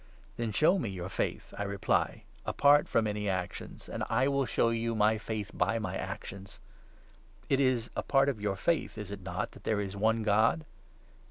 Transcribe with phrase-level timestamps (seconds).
[0.37, 4.69] "Then show me your faith," I reply, "apart from any actions, and I will show
[4.69, 6.59] you my faith by my actions."
[7.49, 10.23] It is a part of 19 your Faith, is it not, that there is one
[10.23, 10.65] God